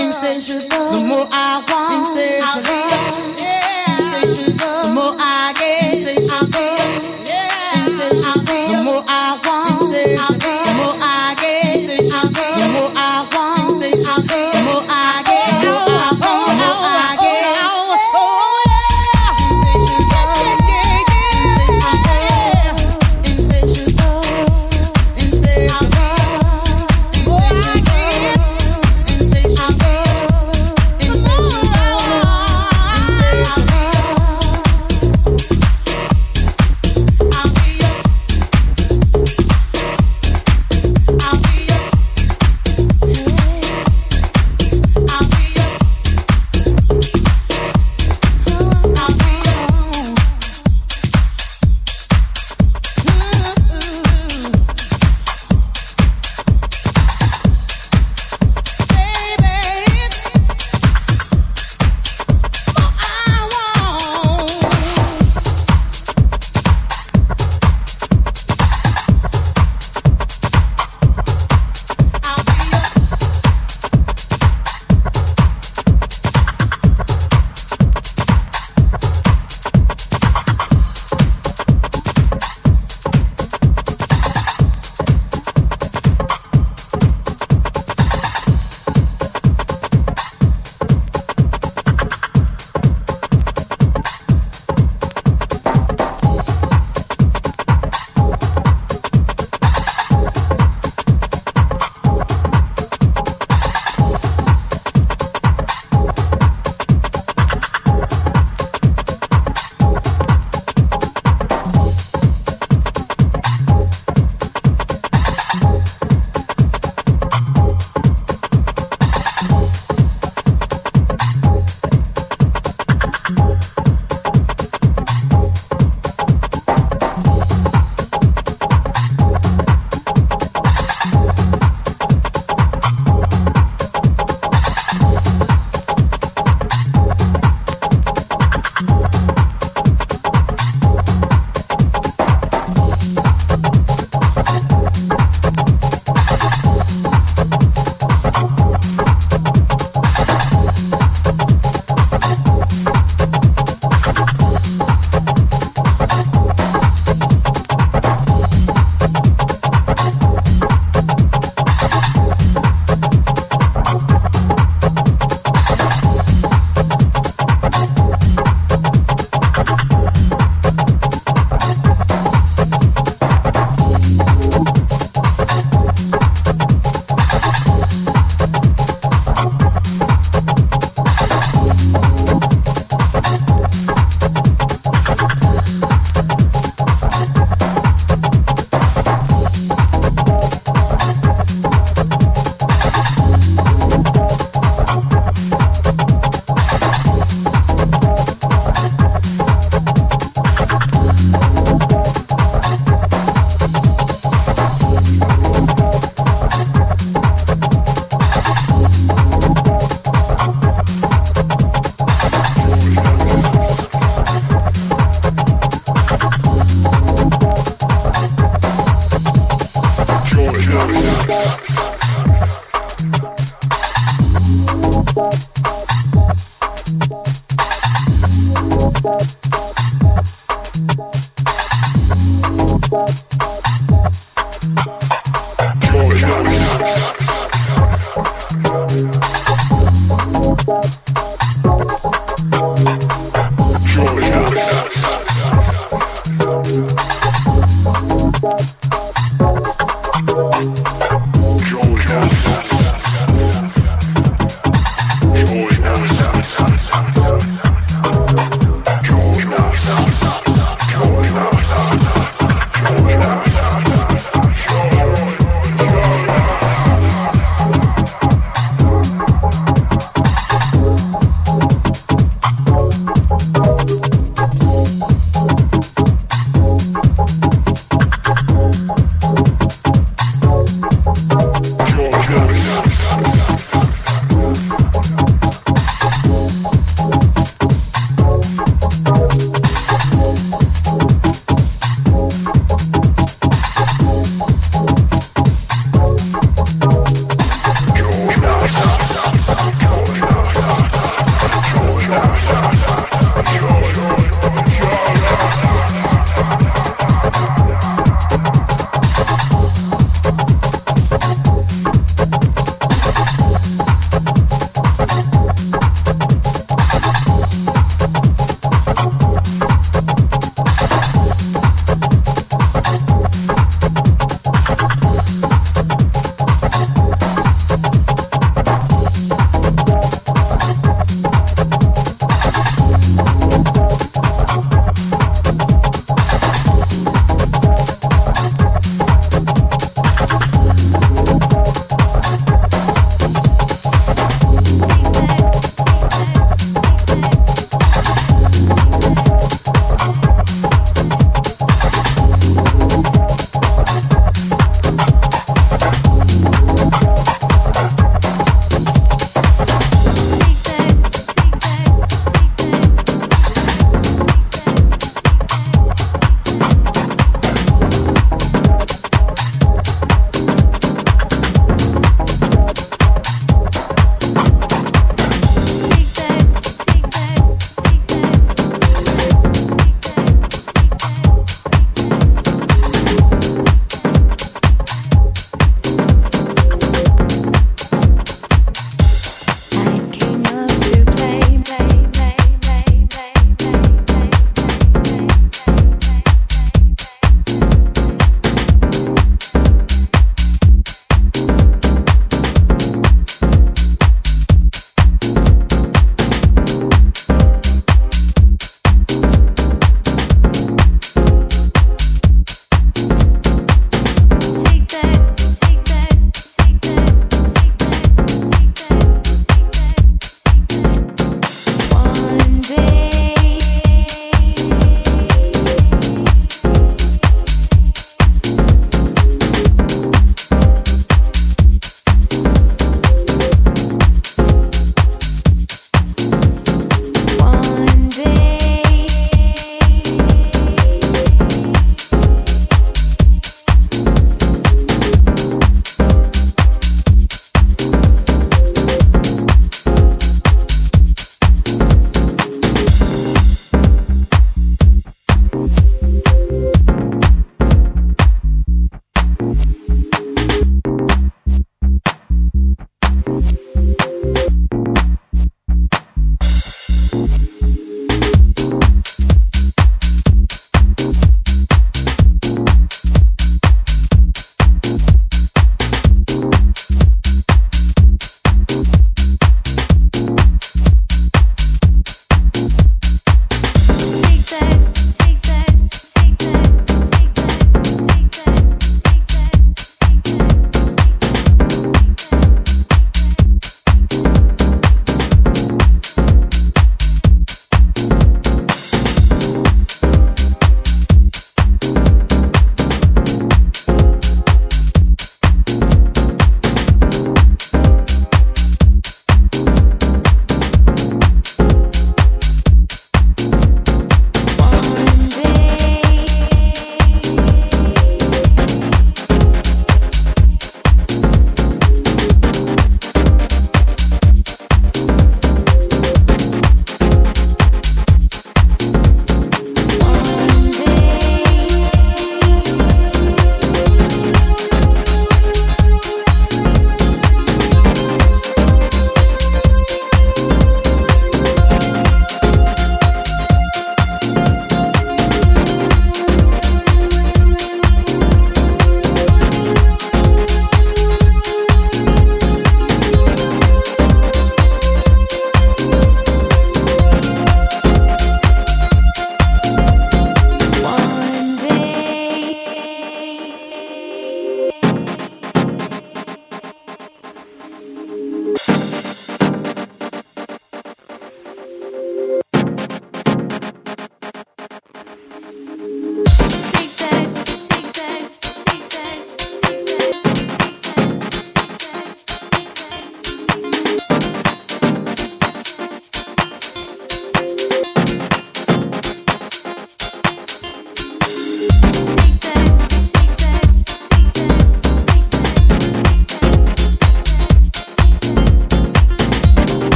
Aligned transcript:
insatiable. 0.00 0.92
The 0.96 1.04
more 1.04 1.28
I 1.30 1.62
want, 1.68 1.92
insatiable, 2.08 2.88
insatiable. 3.92 4.56
The 4.56 4.64
more 4.64 4.69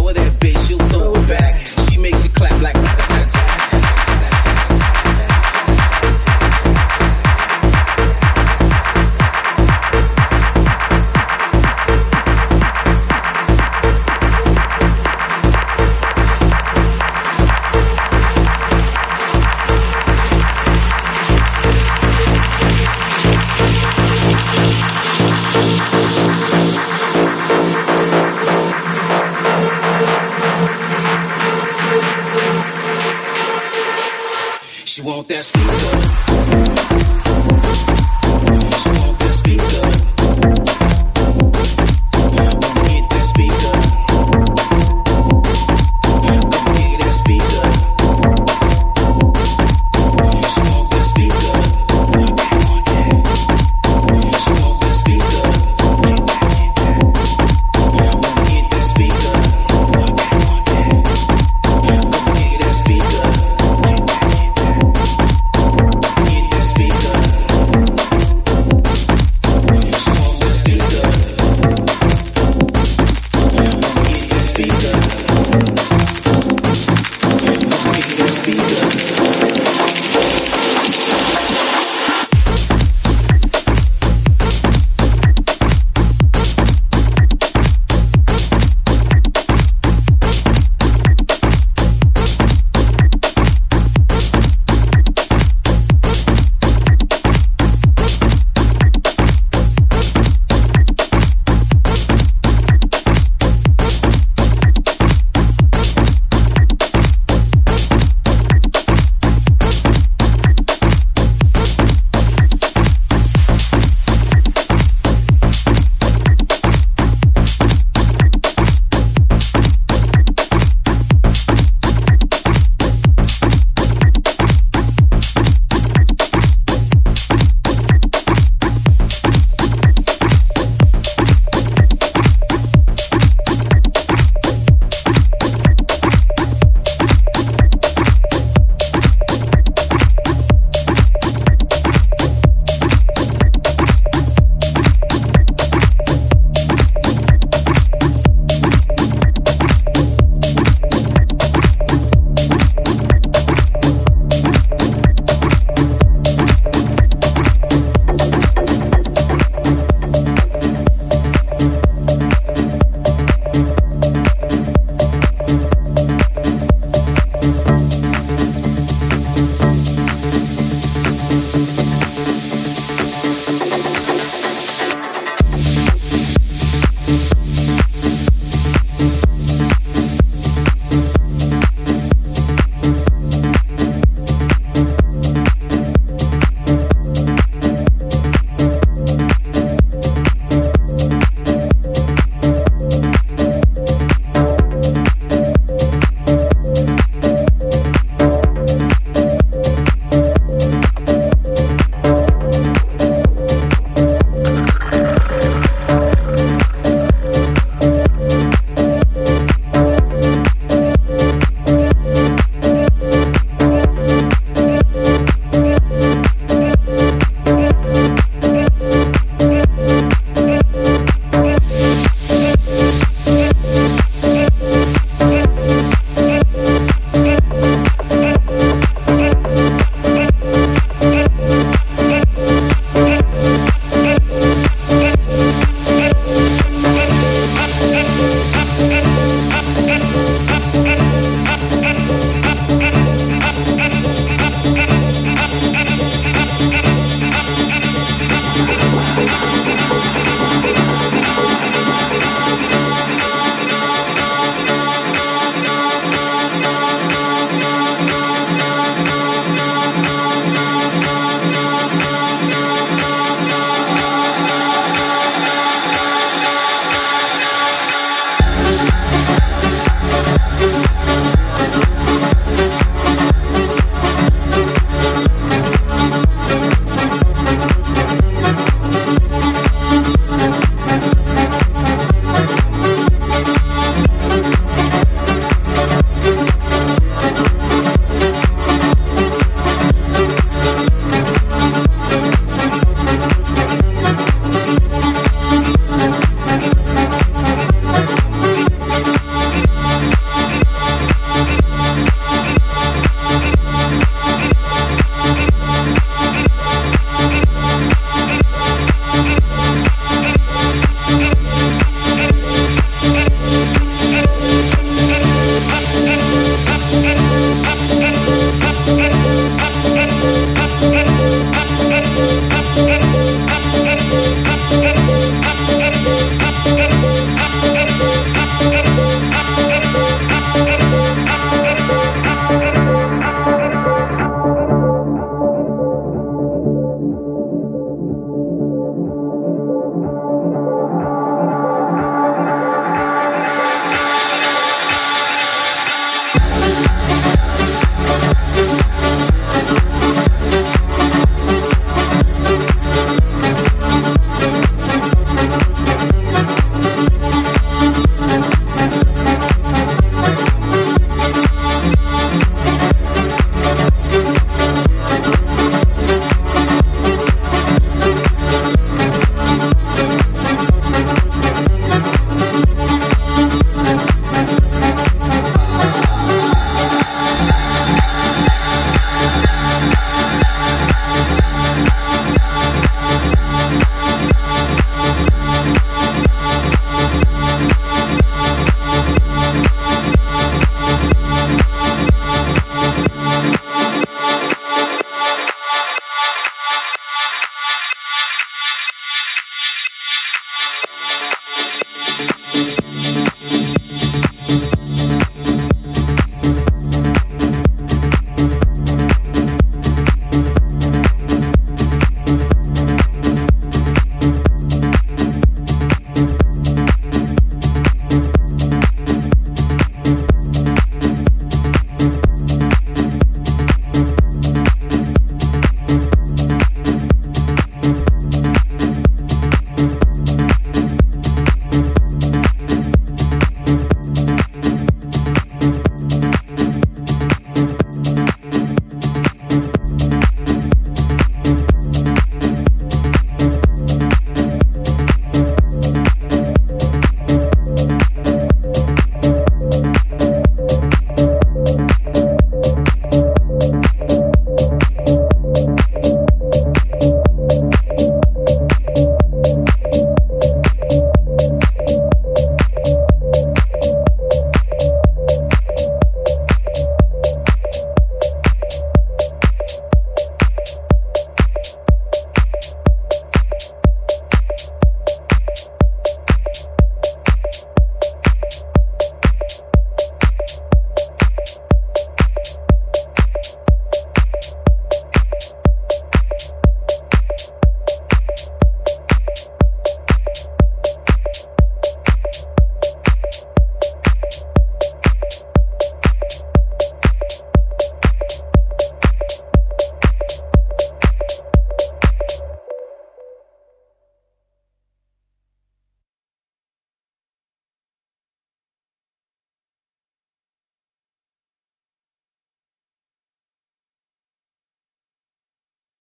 want 0.00 0.16
that 0.16 0.21